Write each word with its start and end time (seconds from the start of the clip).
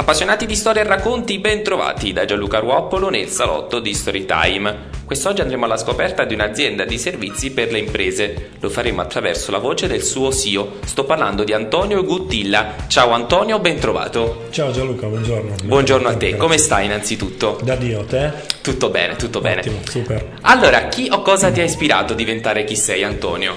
Appassionati 0.00 0.46
di 0.46 0.54
storia 0.56 0.80
e 0.80 0.86
racconti, 0.86 1.38
ben 1.40 1.62
trovati 1.62 2.14
da 2.14 2.24
Gianluca 2.24 2.58
Ruoppolo 2.58 3.10
nel 3.10 3.28
salotto 3.28 3.80
di 3.80 3.92
Storytime. 3.92 4.88
Quest'oggi 5.04 5.42
andremo 5.42 5.66
alla 5.66 5.76
scoperta 5.76 6.24
di 6.24 6.32
un'azienda 6.32 6.86
di 6.86 6.96
servizi 6.96 7.50
per 7.50 7.70
le 7.70 7.80
imprese. 7.80 8.52
Lo 8.60 8.70
faremo 8.70 9.02
attraverso 9.02 9.50
la 9.50 9.58
voce 9.58 9.88
del 9.88 10.02
suo 10.02 10.32
CEO. 10.32 10.76
Sto 10.86 11.04
parlando 11.04 11.44
di 11.44 11.52
Antonio 11.52 12.02
Guttilla. 12.02 12.76
Ciao 12.86 13.10
Antonio, 13.10 13.58
ben 13.58 13.78
trovato. 13.78 14.46
Ciao 14.48 14.70
Gianluca, 14.70 15.06
buongiorno. 15.06 15.56
Buongiorno 15.64 16.08
a 16.08 16.16
te, 16.16 16.34
come 16.34 16.56
stai 16.56 16.86
innanzitutto? 16.86 17.60
Da 17.62 17.76
Dio, 17.76 18.02
te? 18.04 18.32
Tutto 18.62 18.88
bene, 18.88 19.16
tutto 19.16 19.42
bene. 19.42 19.60
Ottimo, 19.60 19.80
super. 19.84 20.38
Allora, 20.40 20.88
chi 20.88 21.10
o 21.12 21.20
cosa 21.20 21.50
ti 21.50 21.60
ha 21.60 21.64
ispirato 21.64 22.14
a 22.14 22.16
diventare 22.16 22.64
chi 22.64 22.74
sei 22.74 23.04
Antonio? 23.04 23.54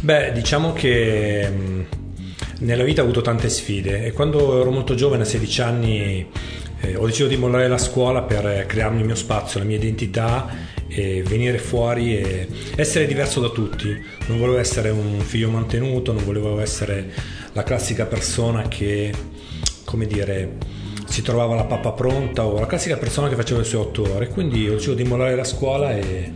Beh, 0.00 0.32
diciamo 0.32 0.72
che 0.72 1.48
mh, 1.48 1.86
nella 2.60 2.84
vita 2.84 3.02
ho 3.02 3.04
avuto 3.04 3.20
tante 3.20 3.48
sfide 3.48 4.04
e 4.04 4.12
quando 4.12 4.60
ero 4.60 4.70
molto 4.70 4.94
giovane, 4.94 5.22
a 5.22 5.26
16 5.26 5.60
anni, 5.62 6.26
eh, 6.80 6.96
ho 6.96 7.04
deciso 7.04 7.26
di 7.28 7.36
mollare 7.36 7.68
la 7.68 7.78
scuola 7.78 8.22
per 8.22 8.46
eh, 8.46 8.64
crearmi 8.66 9.00
il 9.00 9.06
mio 9.06 9.14
spazio, 9.14 9.58
la 9.60 9.66
mia 9.66 9.76
identità 9.76 10.74
e 10.88 11.22
venire 11.26 11.58
fuori 11.58 12.16
e 12.16 12.48
essere 12.76 13.06
diverso 13.06 13.40
da 13.40 13.50
tutti. 13.50 13.88
Non 14.26 14.38
volevo 14.38 14.58
essere 14.58 14.90
un 14.90 15.20
figlio 15.20 15.50
mantenuto, 15.50 16.12
non 16.12 16.24
volevo 16.24 16.58
essere 16.60 17.12
la 17.52 17.62
classica 17.62 18.06
persona 18.06 18.68
che, 18.68 19.12
come 19.84 20.06
dire, 20.06 20.56
si 21.06 21.22
trovava 21.22 21.54
la 21.54 21.64
pappa 21.64 21.92
pronta 21.92 22.46
o 22.46 22.58
la 22.58 22.66
classica 22.66 22.96
persona 22.96 23.28
che 23.28 23.36
faceva 23.36 23.60
le 23.60 23.66
sue 23.66 23.78
otto 23.78 24.14
ore. 24.14 24.28
Quindi 24.28 24.68
ho 24.68 24.74
deciso 24.74 24.94
di 24.94 25.04
mollare 25.04 25.34
la 25.34 25.44
scuola 25.44 25.94
e 25.94 26.32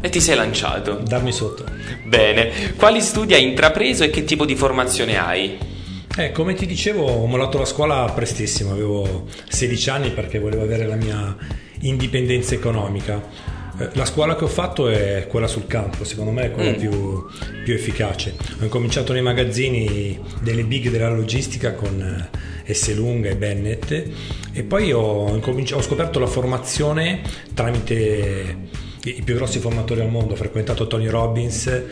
E 0.00 0.08
ti 0.08 0.20
sei 0.20 0.36
lanciato. 0.36 1.00
darmi 1.04 1.32
sotto. 1.32 1.64
Bene, 2.04 2.74
quali 2.76 3.00
studi 3.00 3.34
hai 3.34 3.42
intrapreso 3.44 4.04
e 4.04 4.10
che 4.10 4.24
tipo 4.24 4.44
di 4.44 4.54
formazione 4.54 5.16
hai? 5.18 5.58
Eh, 6.18 6.32
come 6.32 6.54
ti 6.54 6.64
dicevo, 6.66 7.04
ho 7.04 7.26
mollato 7.26 7.58
la 7.58 7.64
scuola 7.64 8.10
prestissimo, 8.14 8.70
avevo 8.72 9.26
16 9.48 9.90
anni 9.90 10.10
perché 10.12 10.38
volevo 10.38 10.62
avere 10.62 10.86
la 10.86 10.96
mia 10.96 11.36
indipendenza 11.80 12.54
economica. 12.54 13.20
Eh, 13.78 13.88
La 13.94 14.06
scuola 14.06 14.36
che 14.36 14.44
ho 14.44 14.48
fatto 14.48 14.88
è 14.88 15.26
quella 15.28 15.46
sul 15.46 15.66
campo, 15.66 16.04
secondo 16.04 16.30
me 16.30 16.44
è 16.44 16.50
quella 16.52 16.70
Mm. 16.70 16.74
più, 16.76 17.26
più 17.64 17.74
efficace. 17.74 18.34
Ho 18.60 18.64
incominciato 18.64 19.12
nei 19.12 19.20
magazzini 19.22 20.18
delle 20.40 20.64
big 20.64 20.88
della 20.88 21.10
logistica 21.10 21.74
con 21.74 22.30
eh, 22.64 22.72
S. 22.74 22.94
Lunga 22.94 23.28
e 23.28 23.36
Bennett 23.36 23.90
e 24.52 24.62
poi 24.62 24.92
ho, 24.92 25.00
ho 25.38 25.82
scoperto 25.82 26.18
la 26.18 26.26
formazione 26.26 27.20
tramite 27.52 28.84
i 29.10 29.22
più 29.22 29.34
grossi 29.34 29.58
formatori 29.58 30.00
al 30.00 30.08
mondo. 30.10 30.34
Ho 30.34 30.36
frequentato 30.36 30.86
Tony 30.86 31.06
Robbins, 31.06 31.66
eh, 31.66 31.84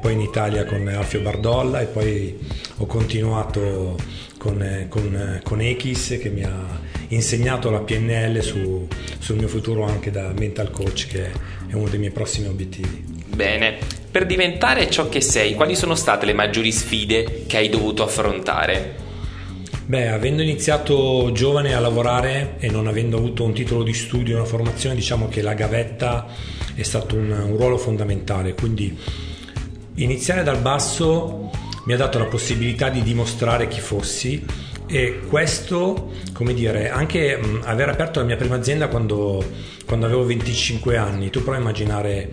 poi 0.00 0.12
in 0.12 0.20
Italia 0.20 0.64
con 0.64 0.86
Alfio 0.88 1.20
Bardolla 1.20 1.80
e 1.80 1.86
poi 1.86 2.38
ho 2.78 2.86
continuato 2.86 3.96
con, 4.38 4.62
eh, 4.62 4.86
con, 4.88 5.14
eh, 5.14 5.40
con 5.42 5.60
Ekis 5.60 6.18
che 6.20 6.28
mi 6.28 6.42
ha 6.42 6.80
insegnato 7.08 7.70
la 7.70 7.80
PNL 7.80 8.42
su- 8.42 8.86
sul 9.18 9.36
mio 9.36 9.48
futuro 9.48 9.84
anche 9.84 10.10
da 10.10 10.32
mental 10.36 10.70
coach 10.70 11.06
che 11.06 11.30
è 11.66 11.74
uno 11.74 11.88
dei 11.88 11.98
miei 11.98 12.12
prossimi 12.12 12.48
obiettivi. 12.48 13.22
Bene, 13.34 13.78
per 14.10 14.26
diventare 14.26 14.90
ciò 14.90 15.08
che 15.08 15.20
sei, 15.20 15.54
quali 15.54 15.74
sono 15.74 15.94
state 15.94 16.26
le 16.26 16.34
maggiori 16.34 16.70
sfide 16.70 17.44
che 17.46 17.56
hai 17.56 17.68
dovuto 17.68 18.02
affrontare? 18.04 19.03
Beh, 19.86 20.08
avendo 20.08 20.40
iniziato 20.40 21.30
giovane 21.32 21.74
a 21.74 21.78
lavorare 21.78 22.54
e 22.58 22.70
non 22.70 22.86
avendo 22.86 23.18
avuto 23.18 23.44
un 23.44 23.52
titolo 23.52 23.82
di 23.82 23.92
studio, 23.92 24.36
una 24.36 24.46
formazione, 24.46 24.94
diciamo 24.94 25.28
che 25.28 25.42
la 25.42 25.52
gavetta 25.52 26.26
è 26.74 26.82
stato 26.82 27.16
un, 27.16 27.30
un 27.30 27.54
ruolo 27.58 27.76
fondamentale. 27.76 28.54
Quindi 28.54 28.96
iniziare 29.96 30.42
dal 30.42 30.60
basso 30.60 31.50
mi 31.84 31.92
ha 31.92 31.98
dato 31.98 32.18
la 32.18 32.24
possibilità 32.24 32.88
di 32.88 33.02
dimostrare 33.02 33.68
chi 33.68 33.80
fossi 33.80 34.42
e 34.86 35.20
questo, 35.28 36.12
come 36.32 36.54
dire, 36.54 36.88
anche 36.88 37.36
mh, 37.36 37.60
aver 37.64 37.90
aperto 37.90 38.20
la 38.20 38.26
mia 38.26 38.36
prima 38.36 38.56
azienda 38.56 38.88
quando, 38.88 39.44
quando 39.84 40.06
avevo 40.06 40.24
25 40.24 40.96
anni. 40.96 41.28
Tu 41.28 41.42
prova 41.42 41.58
a 41.58 41.60
immaginare 41.60 42.32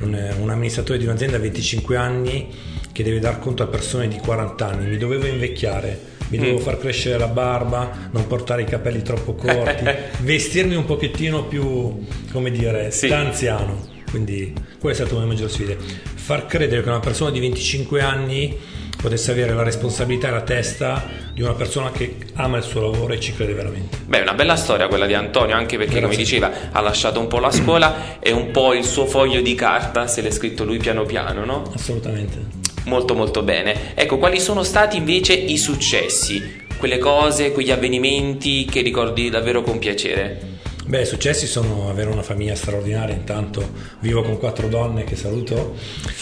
un, 0.00 0.34
un 0.40 0.48
amministratore 0.48 0.98
di 0.98 1.04
un'azienda 1.04 1.36
a 1.36 1.40
25 1.40 1.96
anni 1.96 2.48
che 2.90 3.02
deve 3.02 3.18
dar 3.18 3.38
conto 3.38 3.62
a 3.62 3.66
persone 3.66 4.08
di 4.08 4.16
40 4.16 4.66
anni. 4.66 4.88
Mi 4.88 4.96
dovevo 4.96 5.26
invecchiare, 5.26 6.18
mi 6.30 6.38
dovevo 6.38 6.58
Mm. 6.58 6.62
far 6.62 6.78
crescere 6.78 7.18
la 7.18 7.26
barba, 7.28 7.90
non 8.10 8.26
portare 8.26 8.62
i 8.62 8.64
capelli 8.64 9.02
troppo 9.02 9.34
corti, 9.34 9.84
vestirmi 10.22 10.74
un 10.74 10.84
pochettino 10.84 11.44
più, 11.44 12.04
come 12.32 12.50
dire, 12.50 12.90
Sì. 12.90 13.08
da 13.08 13.18
anziano. 13.18 13.86
Quindi 14.10 14.52
questa 14.80 15.04
è 15.04 15.06
stata 15.06 15.20
una 15.20 15.28
delle 15.32 15.40
maggiori 15.42 15.52
sfide. 15.52 15.76
Far 16.14 16.46
credere 16.46 16.82
che 16.82 16.88
una 16.88 16.98
persona 17.00 17.30
di 17.30 17.38
25 17.40 18.00
anni 18.00 18.56
potesse 19.00 19.30
avere 19.30 19.54
la 19.54 19.62
responsabilità 19.62 20.28
e 20.28 20.30
la 20.32 20.42
testa 20.42 21.02
di 21.32 21.40
una 21.42 21.54
persona 21.54 21.90
che 21.90 22.16
ama 22.34 22.58
il 22.58 22.64
suo 22.64 22.82
lavoro 22.82 23.14
e 23.14 23.20
ci 23.20 23.32
crede 23.34 23.54
veramente. 23.54 23.96
Beh, 24.04 24.18
è 24.18 24.22
una 24.22 24.34
bella 24.34 24.56
storia 24.56 24.88
quella 24.88 25.06
di 25.06 25.14
Antonio, 25.14 25.54
anche 25.56 25.76
perché, 25.78 25.94
come 26.00 26.14
Grazie. 26.14 26.24
diceva, 26.24 26.50
ha 26.72 26.80
lasciato 26.80 27.18
un 27.20 27.26
po' 27.28 27.38
la 27.38 27.50
scuola 27.50 28.18
e 28.20 28.32
un 28.32 28.50
po' 28.50 28.74
il 28.74 28.84
suo 28.84 29.06
foglio 29.06 29.40
di 29.40 29.54
carta 29.54 30.06
se 30.06 30.20
l'è 30.20 30.30
scritto 30.30 30.64
lui 30.64 30.76
piano 30.78 31.04
piano, 31.04 31.44
no? 31.44 31.62
Assolutamente. 31.74 32.59
Molto 32.84 33.14
molto 33.14 33.42
bene. 33.42 33.94
Ecco, 33.94 34.18
quali 34.18 34.40
sono 34.40 34.62
stati 34.62 34.96
invece 34.96 35.34
i 35.34 35.58
successi? 35.58 36.58
Quelle 36.76 36.98
cose, 36.98 37.52
quegli 37.52 37.70
avvenimenti 37.70 38.64
che 38.64 38.80
ricordi 38.80 39.28
davvero 39.28 39.62
con 39.62 39.78
piacere? 39.78 40.58
Beh, 40.86 41.02
i 41.02 41.06
successi 41.06 41.46
sono 41.46 41.88
avere 41.88 42.10
una 42.10 42.22
famiglia 42.22 42.54
straordinaria, 42.54 43.14
intanto 43.14 43.70
vivo 44.00 44.22
con 44.22 44.38
quattro 44.38 44.66
donne 44.66 45.04
che 45.04 45.14
saluto, 45.14 45.76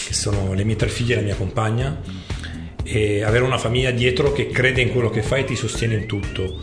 che 0.06 0.12
sono 0.12 0.52
le 0.52 0.64
mie 0.64 0.76
tre 0.76 0.88
figlie 0.88 1.14
e 1.14 1.16
la 1.16 1.22
mia 1.22 1.36
compagna, 1.36 2.00
e 2.82 3.22
avere 3.22 3.44
una 3.44 3.56
famiglia 3.56 3.92
dietro 3.92 4.32
che 4.32 4.48
crede 4.48 4.82
in 4.82 4.90
quello 4.90 5.10
che 5.10 5.22
fai 5.22 5.42
e 5.42 5.44
ti 5.44 5.56
sostiene 5.56 5.94
in 5.94 6.06
tutto. 6.06 6.60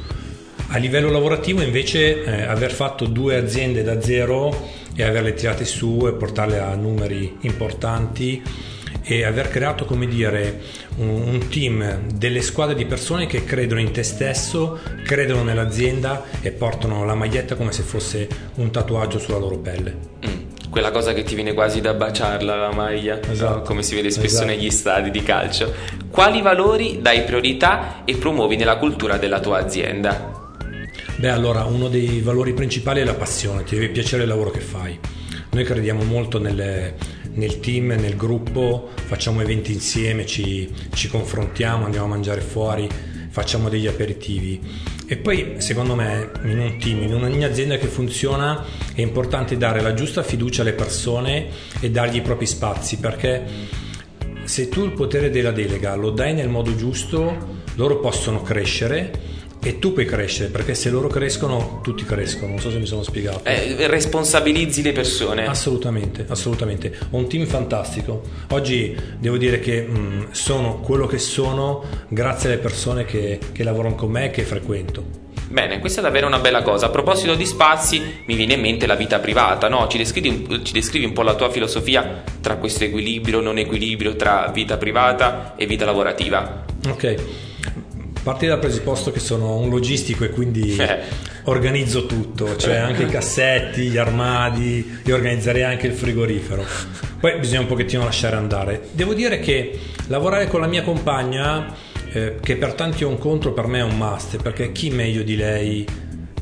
A 0.68 0.78
livello 0.78 1.10
lavorativo 1.10 1.62
invece 1.62 2.24
eh, 2.24 2.44
aver 2.44 2.72
fatto 2.72 3.06
due 3.06 3.38
aziende 3.38 3.82
da 3.82 4.02
zero 4.02 4.54
e 4.94 5.04
averle 5.04 5.34
tirate 5.34 5.64
su 5.64 6.06
e 6.06 6.14
portarle 6.14 6.60
a 6.60 6.76
numeri 6.76 7.38
importanti 7.42 8.42
e 9.04 9.24
aver 9.24 9.50
creato, 9.50 9.86
come 9.86 10.08
dire, 10.08 10.62
un, 10.98 11.10
un 11.10 11.48
team, 11.50 12.08
delle 12.14 12.42
squadre 12.42 12.76
di 12.76 12.86
persone 12.86 13.28
che 13.28 13.44
credono 13.44 13.80
in 13.80 13.92
te 13.92 14.04
stesso, 14.04 14.80
credono 15.04 15.44
nell'azienda 15.44 16.24
e 16.42 16.52
portano 16.52 17.06
la 17.06 17.16
maglietta 17.16 17.56
come 17.56 17.72
se 17.72 17.84
fosse 17.84 18.28
un 18.56 18.72
tatuaggio 18.72 19.20
sulla 19.20 19.38
loro 19.38 19.58
pelle. 19.58 19.96
Mm, 20.26 20.70
quella 20.72 20.92
cosa 20.92 21.14
che 21.14 21.24
ti 21.24 21.36
viene 21.36 21.54
quasi 21.54 21.82
da 21.82 21.94
baciarla 21.94 22.56
la 22.56 22.72
maglia, 22.74 23.20
Esatto. 23.30 23.62
come 23.62 23.84
si 23.84 23.96
vede 23.96 24.10
spesso 24.10 24.28
Esatto. 24.42 24.48
negli 24.48 24.70
stadi 24.72 25.12
di 25.12 25.22
calcio. 25.24 25.74
Quali 26.10 26.42
valori 26.42 27.00
dai 27.02 27.24
priorità 27.24 28.02
e 28.06 28.16
promuovi 28.16 28.56
nella 28.56 28.78
cultura 28.78 29.18
della 29.18 29.40
tua 29.40 29.60
azienda? 29.60 30.34
Beh, 31.18 31.30
allora, 31.30 31.64
uno 31.64 31.88
dei 31.88 32.20
valori 32.22 32.54
principali 32.54 33.02
è 33.02 33.04
la 33.06 33.14
passione, 33.14 33.64
ti 33.64 33.76
deve 33.76 33.90
piacere 33.90 34.24
il 34.24 34.30
lavoro 34.30 34.50
che 34.52 34.60
fai. 34.60 35.00
Noi 35.52 35.64
crediamo 35.64 36.04
molto 36.04 36.40
nelle- 36.40 36.96
nel 37.36 37.60
team, 37.60 37.88
nel 37.88 38.16
gruppo, 38.16 38.90
facciamo 39.06 39.42
eventi 39.42 39.72
insieme, 39.72 40.26
ci, 40.26 40.70
ci 40.94 41.08
confrontiamo, 41.08 41.86
andiamo 41.86 42.06
a 42.06 42.10
mangiare 42.10 42.42
fuori, 42.42 42.90
facciamo 43.30 43.70
degli 43.70 43.88
aperitivi. 43.88 44.62
E 45.08 45.18
poi, 45.18 45.56
secondo 45.58 45.96
me, 45.96 46.32
in 46.44 46.60
un 46.60 46.78
team, 46.80 47.04
in 47.04 47.14
ogni 47.14 47.44
azienda 47.44 47.78
che 47.78 47.88
funziona, 47.88 48.64
è 48.94 49.02
importante 49.02 49.58
dare 49.58 49.82
la 49.82 49.94
giusta 49.94 50.24
fiducia 50.24 50.62
alle 50.62 50.74
persone 50.74 51.48
e 51.80 51.92
dargli 51.92 52.18
i 52.18 52.22
propri 52.22 52.46
spazi, 52.46 52.98
perché 52.98 53.44
se 54.46 54.70
tu 54.70 54.84
il 54.84 54.92
potere 54.92 55.30
della 55.30 55.52
delega 55.52 55.96
lo 55.96 56.12
dai 56.12 56.34
nel 56.34 56.50
modo 56.50 56.76
giusto, 56.76 57.64
loro 57.76 58.00
possono 58.00 58.42
crescere 58.42 59.35
e 59.66 59.80
tu 59.80 59.94
puoi 59.94 60.06
crescere, 60.06 60.50
perché 60.50 60.76
se 60.76 60.92
loro 60.92 61.08
crescono, 61.08 61.80
tutti 61.82 62.04
crescono. 62.04 62.52
Non 62.52 62.60
so 62.60 62.70
se 62.70 62.78
mi 62.78 62.86
sono 62.86 63.02
spiegato. 63.02 63.44
Eh, 63.46 63.88
responsabilizzi 63.88 64.84
le 64.84 64.92
persone. 64.92 65.48
Assolutamente, 65.48 66.24
assolutamente. 66.30 66.96
Ho 67.10 67.18
un 67.18 67.28
team 67.28 67.48
fantastico. 67.48 68.22
Oggi 68.52 68.96
devo 69.18 69.38
dire 69.38 69.60
che 69.60 69.82
mh, 69.82 70.34
sono 70.34 70.82
quello 70.82 71.08
che 71.08 71.18
sono 71.18 71.84
grazie 72.10 72.50
alle 72.50 72.60
persone 72.60 73.06
che, 73.06 73.40
che 73.52 73.64
lavorano 73.64 73.96
con 73.96 74.12
me 74.12 74.26
e 74.26 74.30
che 74.30 74.44
frequento. 74.44 75.04
Bene, 75.48 75.80
questa 75.80 76.02
è 76.02 76.04
davvero 76.04 76.28
una 76.28 76.38
bella 76.38 76.62
cosa. 76.62 76.86
A 76.86 76.90
proposito 76.90 77.34
di 77.34 77.46
spazi, 77.48 78.22
mi 78.26 78.36
viene 78.36 78.54
in 78.54 78.62
mente 78.62 78.86
la 78.86 78.96
vita 78.96 79.18
privata, 79.18 79.68
no? 79.68 79.88
Ci 79.88 79.98
descrivi, 79.98 80.62
ci 80.62 80.74
descrivi 80.74 81.06
un 81.06 81.14
po' 81.14 81.24
la 81.24 81.34
tua 81.34 81.50
filosofia 81.50 82.22
tra 82.40 82.58
questo 82.58 82.84
equilibrio, 82.84 83.42
non 83.42 83.58
equilibrio 83.58 84.16
tra 84.16 84.52
vita 84.54 84.78
privata 84.78 85.56
e 85.56 85.66
vita 85.66 85.86
lavorativa. 85.86 86.66
Ok. 86.88 87.16
Parti 88.26 88.48
dal 88.48 88.58
presupposto 88.58 89.12
che 89.12 89.20
sono 89.20 89.56
un 89.58 89.70
logistico 89.70 90.24
e 90.24 90.32
quindi 90.32 90.76
Eh. 90.82 91.00
organizzo 91.44 92.08
tutto, 92.08 92.56
cioè 92.56 92.78
anche 92.78 93.04
i 93.04 93.08
cassetti, 93.08 93.84
gli 93.84 93.98
armadi, 93.98 95.00
io 95.06 95.14
organizzerei 95.14 95.62
anche 95.62 95.86
il 95.86 95.94
frigorifero. 95.94 96.66
Poi 97.20 97.38
bisogna 97.38 97.60
un 97.60 97.68
pochettino 97.68 98.04
lasciare 98.04 98.36
andare. 98.36 98.88
Devo 98.94 99.14
dire 99.14 99.40
che 99.40 99.78
lavorare 100.08 100.48
con 100.48 100.60
la 100.60 100.66
mia 100.66 100.82
compagna, 100.82 101.72
eh, 102.14 102.38
che 102.42 102.56
per 102.56 102.74
tanti 102.74 103.04
è 103.04 103.06
un 103.06 103.20
contro, 103.20 103.54
per 103.54 103.68
me 103.68 103.78
è 103.78 103.84
un 103.84 103.96
must, 103.96 104.42
perché 104.42 104.72
chi 104.72 104.90
meglio 104.90 105.22
di 105.22 105.36
lei 105.36 105.86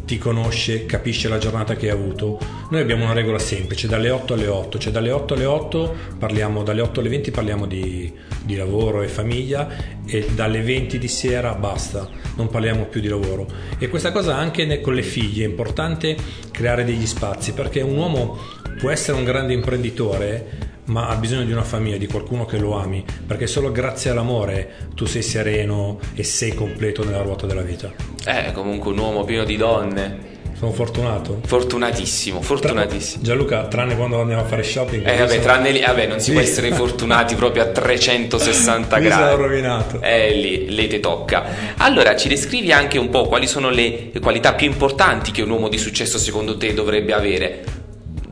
ti 0.06 0.18
conosce, 0.18 0.86
capisce 0.86 1.30
la 1.30 1.38
giornata 1.38 1.76
che 1.76 1.90
hai 1.90 1.98
avuto. 1.98 2.40
Noi 2.70 2.82
abbiamo 2.82 3.06
una 3.06 3.14
regola 3.14 3.40
semplice, 3.40 3.88
dalle 3.88 4.10
8 4.10 4.34
alle 4.34 4.48
8, 4.48 4.78
cioè 4.78 4.92
dalle 4.92 5.12
8 5.12 5.34
alle 5.34 5.46
8 5.46 5.96
parliamo, 6.20 6.64
dalle 6.64 6.82
8 6.82 7.00
alle 7.00 7.10
20 7.10 7.32
parliamo 7.32 7.66
di, 7.66 8.12
di 8.44 8.56
lavoro 8.56 9.02
e 9.02 9.08
famiglia 9.08 9.70
e 10.06 10.28
dalle 10.34 10.62
20 10.62 10.98
di 10.98 11.08
sera 11.08 11.54
basta, 11.54 12.10
non 12.36 12.50
parliamo 12.50 12.86
più 12.86 13.00
di 13.00 13.08
lavoro. 13.08 13.48
E 13.78 13.88
questa 13.88 14.12
cosa 14.12 14.36
anche 14.36 14.82
con 14.82 14.94
le 14.94 15.04
figlie, 15.04 15.46
è 15.46 15.48
importante 15.48 16.16
creare 16.52 16.84
degli 16.84 17.06
spazi 17.06 17.54
perché 17.54 17.82
un 17.82 17.96
uomo 17.96 18.38
può 18.80 18.90
essere 18.90 19.18
un 19.18 19.24
grande 19.24 19.54
imprenditore 19.54 20.72
ma 20.86 21.08
ha 21.08 21.16
bisogno 21.16 21.44
di 21.46 21.52
una 21.52 21.64
famiglia, 21.64 21.98
di 21.98 22.08
qualcuno 22.08 22.46
che 22.46 22.58
lo 22.58 22.78
ami, 22.78 23.04
perché 23.26 23.48
solo 23.48 23.72
grazie 23.72 24.12
all'amore 24.12 24.90
tu 24.96 25.06
sei 25.06 25.22
sereno 25.22 26.00
e 26.14 26.24
sei 26.24 26.54
completo 26.54 27.04
nella 27.04 27.22
ruota 27.22 27.46
della 27.46 27.62
vita. 27.62 27.92
Eh, 28.26 28.52
comunque 28.54 28.92
un 28.92 28.98
uomo 29.00 29.24
pieno 29.24 29.44
di 29.44 29.56
donne. 29.58 30.32
Sono 30.56 30.72
fortunato. 30.72 31.42
Fortunatissimo, 31.46 32.42
fortunatissimo. 32.42 33.22
Gianluca, 33.24 33.66
tranne 33.68 33.98
quando 33.98 34.22
andiamo 34.22 34.44
a 34.44 34.46
fare 34.46 34.64
shopping. 34.64 35.06
Eh, 35.06 35.18
vabbè, 35.18 35.40
tranne 35.42 35.72
lì, 35.72 35.82
vabbè, 35.82 36.08
non 36.08 36.20
si 36.20 36.26
Sì. 36.26 36.32
può 36.32 36.40
essere 36.42 36.72
fortunati 36.72 37.36
proprio 37.36 37.64
a 37.64 37.66
360 37.68 38.98
Mi 39.00 39.10
sono 39.10 39.22
gradi. 39.24 39.42
rovinato. 39.42 40.02
Eh, 40.02 40.34
lì, 40.36 40.70
lì 40.74 40.88
ti 40.88 41.00
tocca. 41.02 41.44
Allora, 41.78 42.16
ci 42.16 42.30
descrivi 42.30 42.72
anche 42.72 42.98
un 42.98 43.10
po' 43.10 43.28
quali 43.28 43.46
sono 43.48 43.70
le 43.70 44.12
qualità 44.22 44.54
più 44.54 44.68
importanti 44.68 45.32
che 45.32 45.42
un 45.42 45.50
uomo 45.50 45.68
di 45.68 45.78
successo 45.78 46.18
secondo 46.18 46.56
te 46.56 46.74
dovrebbe 46.74 47.12
avere? 47.14 47.64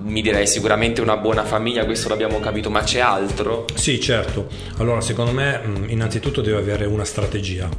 Mi 0.04 0.22
direi 0.22 0.48
sicuramente 0.48 1.00
una 1.00 1.18
buona 1.18 1.44
famiglia, 1.46 1.86
questo 1.86 2.10
l'abbiamo 2.10 2.40
capito, 2.40 2.72
ma 2.72 2.82
c'è 2.82 3.00
altro? 3.00 3.66
Sì, 3.76 4.00
certo. 4.00 4.48
Allora, 4.78 5.00
secondo 5.00 5.32
me, 5.32 5.60
mh, 5.60 5.86
innanzitutto 5.90 6.42
deve 6.42 6.58
avere 6.58 6.86
una 6.86 7.06
strategia, 7.06 7.70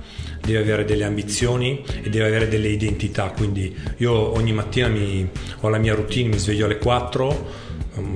deve 0.40 0.58
avere 0.58 0.84
delle 0.84 1.04
ambizioni 1.04 1.84
e 2.02 2.08
deve 2.08 2.26
avere 2.26 2.48
delle 2.48 2.68
identità. 2.68 3.30
Quindi 3.30 3.76
io 3.96 4.12
ogni 4.36 4.52
mattina 4.52 4.86
mi, 4.86 5.28
ho 5.60 5.68
la 5.68 5.78
mia 5.78 5.94
routine, 5.94 6.28
mi 6.28 6.38
sveglio 6.38 6.66
alle 6.66 6.78
4, 6.78 7.26
um, 7.28 7.46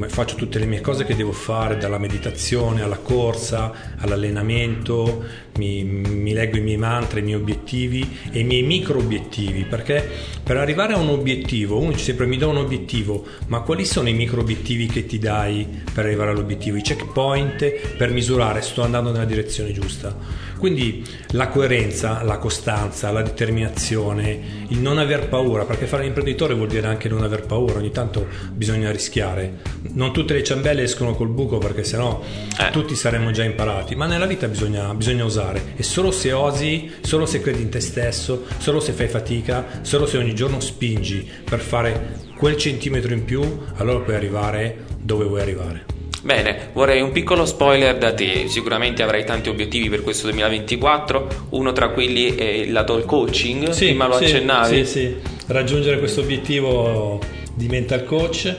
faccio 0.09 0.37
tutte 0.37 0.59
le 0.59 0.65
mie 0.65 0.81
cose 0.81 1.05
che 1.05 1.15
devo 1.15 1.33
fare, 1.33 1.77
dalla 1.77 1.99
meditazione 1.99 2.83
alla 2.83 2.97
corsa, 2.97 3.95
all'allenamento, 3.99 5.25
mi, 5.59 5.85
mi 5.85 6.33
leggo 6.33 6.57
i 6.57 6.63
miei 6.63 6.79
mantra, 6.79 7.19
i 7.19 7.23
miei 7.23 7.37
obiettivi 7.37 8.19
e 8.31 8.39
i 8.39 8.45
miei 8.45 8.63
micro 8.63 8.99
obiettivi, 8.99 9.65
perché 9.65 10.09
per 10.43 10.57
arrivare 10.57 10.95
a 10.95 10.99
un 10.99 11.09
obiettivo, 11.09 11.79
uno 11.79 11.91
dice 11.91 12.05
sempre 12.05 12.27
mi 12.27 12.39
do 12.39 12.49
un 12.49 12.57
obiettivo, 12.57 13.27
ma 13.49 13.61
quali 13.61 13.85
sono 13.85 14.09
i 14.09 14.15
micro 14.15 14.41
obiettivi 14.41 14.87
che 14.87 15.05
ti 15.05 15.19
dai 15.19 15.67
per 15.93 16.07
arrivare 16.07 16.31
all'obiettivo, 16.31 16.77
i 16.77 16.83
checkpoint 16.83 17.97
per 17.97 18.11
misurare 18.11 18.63
sto 18.63 18.83
andando 18.83 19.11
nella 19.11 19.25
direzione 19.25 19.73
giusta. 19.73 20.45
Quindi 20.59 21.05
la 21.33 21.49
coerenza, 21.49 22.23
la 22.23 22.39
costanza, 22.39 23.11
la 23.11 23.23
determinazione, 23.23 24.65
il 24.69 24.79
non 24.79 24.99
aver 24.99 25.29
paura, 25.29 25.65
perché 25.65 25.87
fare 25.87 26.05
l'imprenditore 26.05 26.55
vuol 26.55 26.69
dire 26.69 26.87
anche 26.87 27.11
non 27.11 27.23
aver 27.23 27.45
paura, 27.45 27.79
ogni 27.79 27.91
tanto 27.91 28.27
bisogna 28.53 28.91
rischiare. 28.91 29.66
Non 29.93 30.13
tutte 30.13 30.35
le 30.35 30.43
ciambelle 30.43 30.83
escono 30.83 31.15
col 31.15 31.29
buco 31.29 31.59
perché 31.59 31.85
sennò 31.85 32.21
Eh. 32.59 32.71
tutti 32.71 32.95
saremmo 32.95 33.31
già 33.31 33.45
imparati, 33.45 33.95
ma 33.95 34.07
nella 34.07 34.27
vita 34.27 34.47
bisogna, 34.49 34.93
bisogna 34.95 35.25
osare 35.25 35.73
e 35.77 35.83
solo 35.83 36.11
se 36.11 36.33
osi, 36.33 36.93
solo 37.01 37.25
se 37.27 37.41
credi 37.41 37.63
in 37.63 37.71
te 37.71 37.81
stesso, 37.81 38.45
solo 38.59 38.81
se 38.81 38.93
fai 38.93 39.09
fatica, 39.09 39.81
solo 39.83 40.07
se 40.07 40.19
ogni 40.19 40.35
giorno 40.35 40.61
spingi 40.61 41.27
per 41.45 41.61
fare 41.61 42.25
quel 42.37 42.57
centimetro 42.57 43.15
in 43.15 43.25
più, 43.25 43.41
allora 43.77 44.01
puoi 44.01 44.17
arrivare 44.17 44.85
dove 45.01 45.25
vuoi 45.25 45.41
arrivare. 45.41 45.85
Bene, 46.23 46.71
vorrei 46.73 47.01
un 47.03 47.13
piccolo 47.13 47.47
spoiler 47.47 47.97
da 47.99 48.13
te. 48.13 48.49
Sicuramente 48.49 49.05
avrai 49.05 49.25
tanti 49.25 49.49
obiettivi 49.49 49.89
per 49.89 50.03
questo 50.03 50.27
2024. 50.27 51.47
Uno 51.51 51.73
tra 51.73 51.91
quelli 51.91 52.35
è 52.35 52.43
il 52.43 52.73
lato 52.73 52.97
del 52.97 53.05
coaching. 53.05 53.73
Prima 53.73 54.09
lo 54.09 54.17
sì, 54.17 54.25
accennavi. 54.25 54.85
Sì, 54.85 54.91
sì. 54.91 55.17
Raggiungere 55.47 56.01
questo 56.01 56.23
obiettivo 56.23 57.21
di 57.55 57.69
mental 57.69 58.05
coach, 58.05 58.57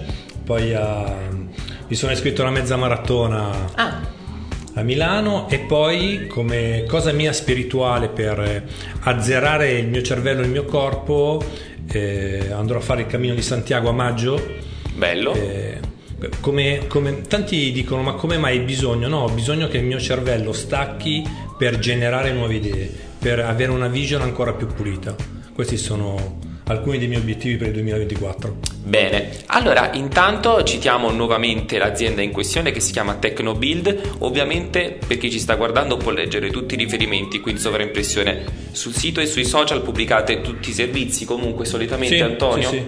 poi 0.47 0.73
ah, 0.73 1.13
mi 1.89 1.95
sono 1.95 2.13
iscritto 2.13 2.41
alla 2.41 2.51
mezza 2.51 2.77
maratona 2.77 3.49
Ah, 3.75 3.99
a 4.75 4.81
Milano 4.81 5.49
e 5.49 5.59
poi 5.59 6.27
come 6.27 6.85
cosa 6.87 7.11
mia 7.11 7.33
spirituale 7.33 8.07
per 8.07 8.39
eh, 8.39 8.63
azzerare 9.01 9.71
il 9.71 9.87
mio 9.89 10.01
cervello 10.01 10.41
e 10.41 10.45
il 10.45 10.51
mio 10.51 10.63
corpo 10.63 11.43
eh, 11.91 12.47
andrò 12.51 12.77
a 12.77 12.81
fare 12.81 13.01
il 13.01 13.07
cammino 13.07 13.33
di 13.33 13.41
Santiago 13.41 13.89
a 13.89 13.91
maggio 13.91 14.41
bello. 14.95 15.33
eh, 15.33 15.79
come, 16.39 16.85
come- 16.87 17.21
tanti 17.23 17.73
dicono 17.73 18.01
ma 18.01 18.13
come 18.13 18.37
mai 18.37 18.57
hai 18.59 18.63
bisogno? 18.63 19.09
No, 19.09 19.23
ho 19.23 19.29
bisogno 19.29 19.67
che 19.67 19.77
il 19.79 19.83
mio 19.83 19.99
cervello 19.99 20.53
stacchi 20.53 21.23
per 21.57 21.77
generare 21.79 22.31
nuove 22.31 22.55
idee, 22.55 22.89
per 23.19 23.39
avere 23.39 23.71
una 23.71 23.87
vision 23.87 24.21
ancora 24.21 24.53
più 24.53 24.67
pulita. 24.67 25.13
Questi 25.53 25.75
sono 25.77 26.39
alcuni 26.67 26.97
dei 26.97 27.07
miei 27.07 27.21
obiettivi 27.21 27.55
per 27.57 27.67
il 27.67 27.73
2024. 27.73 28.55
Bene, 28.83 29.29
allora 29.47 29.91
intanto 29.93 30.63
citiamo 30.63 31.11
nuovamente 31.11 31.77
l'azienda 31.77 32.21
in 32.21 32.31
questione 32.31 32.71
che 32.71 32.79
si 32.79 32.91
chiama 32.91 33.15
Tecnobuild, 33.15 34.15
ovviamente 34.19 34.97
per 35.05 35.17
chi 35.17 35.29
ci 35.29 35.39
sta 35.39 35.55
guardando 35.55 35.97
può 35.97 36.11
leggere 36.11 36.49
tutti 36.49 36.75
i 36.75 36.77
riferimenti 36.77 37.39
qui 37.39 37.51
in 37.51 37.57
sovraimpressione 37.57 38.45
sul 38.71 38.93
sito 38.93 39.19
e 39.19 39.25
sui 39.25 39.45
social 39.45 39.81
pubblicate 39.81 40.41
tutti 40.41 40.69
i 40.69 40.73
servizi, 40.73 41.25
comunque 41.25 41.65
solitamente 41.65 42.15
Sì, 42.15 42.21
Antonio 42.21 42.69
sì, 42.69 42.85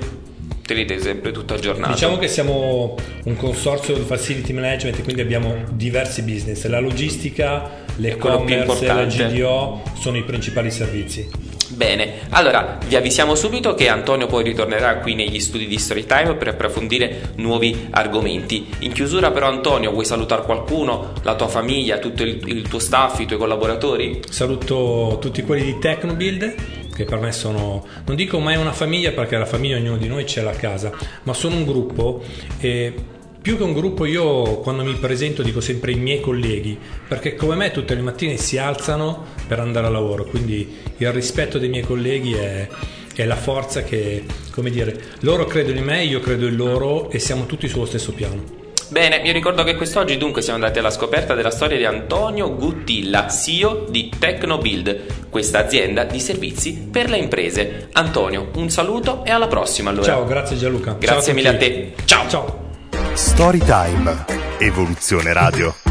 tenete 0.66 1.00
sempre 1.00 1.32
tutto 1.32 1.56
aggiornato. 1.56 1.94
Diciamo 1.94 2.18
che 2.18 2.28
siamo 2.28 2.96
un 3.24 3.36
consorzio 3.36 3.96
di 3.96 4.02
facility 4.02 4.54
management 4.54 5.00
e 5.00 5.04
quindi 5.04 5.22
abbiamo 5.22 5.64
diversi 5.72 6.22
business. 6.22 6.66
La 6.68 6.80
logistica, 6.80 7.86
l'e-commerce, 7.96 8.86
la. 8.86 9.06
GDO 9.06 9.82
sono 10.00 10.18
i 10.18 10.24
principali 10.24 10.70
servizi. 10.70 11.49
Bene, 11.72 12.22
allora 12.30 12.80
vi 12.88 12.96
avvisiamo 12.96 13.36
subito 13.36 13.76
che 13.76 13.90
Antonio 13.90 14.26
poi 14.26 14.44
ritornerà 14.44 14.98
qui 14.98 15.14
negli 15.14 15.40
studi 15.40 15.68
di 15.68 15.78
Storytime 15.78 16.34
per 16.34 16.48
approfondire 16.48 17.34
nuovi 17.36 17.90
argomenti. 17.92 18.68
In 18.80 18.92
chiusura 18.92 19.30
però 19.30 19.48
Antonio 19.48 19.92
vuoi 19.92 20.06
salutare 20.06 20.42
qualcuno, 20.42 21.14
la 21.22 21.36
tua 21.36 21.48
famiglia, 21.48 22.00
tutto 22.00 22.24
il, 22.24 22.42
il 22.48 22.68
tuo 22.68 22.80
staff, 22.80 23.20
i 23.20 23.28
tuoi 23.28 23.38
collaboratori? 23.38 24.20
Saluto 24.28 25.20
tutti 25.22 25.44
quelli 25.44 25.64
di 25.64 25.78
Tecnobuild 25.78 26.56
che 26.96 27.06
per 27.06 27.20
me 27.20 27.32
sono, 27.32 27.86
non 28.06 28.16
dico 28.18 28.40
mai 28.40 28.58
una 28.58 28.74
famiglia 28.74 29.12
perché 29.12 29.38
la 29.38 29.46
famiglia 29.46 29.78
ognuno 29.78 29.96
di 29.96 30.08
noi 30.08 30.26
ce 30.26 30.42
l'ha 30.42 30.50
a 30.50 30.56
casa, 30.56 30.92
ma 31.24 31.34
sono 31.34 31.56
un 31.56 31.66
gruppo 31.66 32.22
e 32.60 32.94
più 33.42 33.58
che 33.58 33.64
un 33.64 33.74
gruppo 33.74 34.06
io 34.06 34.60
quando 34.60 34.84
mi 34.84 34.94
presento 34.96 35.42
dico 35.42 35.62
sempre 35.62 35.92
i 35.92 35.96
miei 35.96 36.20
colleghi, 36.20 36.78
perché 37.08 37.36
come 37.36 37.56
me 37.56 37.72
tutte 37.72 37.96
le 37.96 38.02
mattine 38.02 38.38
si 38.38 38.58
alzano 38.58 39.26
per 39.48 39.60
andare 39.60 39.88
a 39.88 39.90
lavoro, 39.90 40.26
quindi 40.26 40.78
il 40.98 41.12
rispetto 41.12 41.58
dei 41.58 41.70
miei 41.70 41.84
colleghi 41.84 42.34
è, 42.34 42.68
è 43.16 43.26
la 43.26 43.36
forza 43.36 43.84
che, 43.84 44.24
come 44.52 44.70
dire, 44.70 45.00
loro 45.22 45.46
credono 45.46 45.78
in 45.78 45.86
me, 45.86 46.04
io 46.04 46.20
credo 46.20 46.48
in 46.48 46.56
loro 46.56 47.10
e 47.10 47.20
siamo 47.20 47.46
tutti 47.46 47.68
sullo 47.68 47.86
stesso 47.86 48.14
piano. 48.14 48.58
Bene, 48.90 49.22
vi 49.22 49.32
ricordo 49.32 49.64
che 49.64 49.76
quest'oggi 49.76 50.18
dunque 50.18 50.42
siamo 50.42 50.58
andati 50.58 50.80
alla 50.80 50.90
scoperta 50.90 51.36
della 51.36 51.52
storia 51.52 51.78
di 51.78 51.86
Antonio 51.86 52.56
Guttilla, 52.56 53.28
CEO 53.28 53.86
di 53.88 54.10
Tecnobuild, 54.18 55.30
questa 55.30 55.60
azienda 55.60 56.06
di 56.06 56.20
servizi 56.20 56.88
per 56.92 57.08
le 57.08 57.18
imprese. 57.18 57.90
Antonio, 57.92 58.50
un 58.56 58.70
saluto 58.70 59.24
e 59.24 59.30
alla 59.30 59.48
prossima 59.48 59.92
allora. 59.92 60.06
Ciao, 60.06 60.26
grazie 60.26 60.58
Gianluca. 60.58 60.96
Grazie 61.00 61.22
Ciao 61.22 61.34
mille 61.36 61.50
a 61.50 61.58
te. 61.58 61.94
Ciao. 62.06 62.28
Ciao. 62.28 62.59
Storytime. 63.20 64.24
Evoluzione 64.60 65.34
Radio. 65.34 65.89